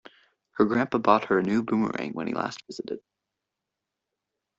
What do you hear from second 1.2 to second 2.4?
her a new boomerang when he